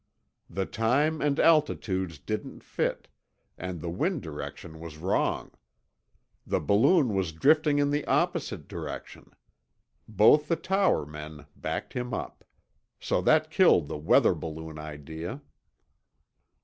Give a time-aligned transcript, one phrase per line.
[0.49, 3.07] The time and altitudes didn't fit,
[3.55, 5.51] and the wind direction was wrong.
[6.43, 9.29] The balloon was drifting in the opposite direction.
[10.07, 12.43] Both the tower men backed him up.
[12.99, 15.43] So that killed the weather balloon idea."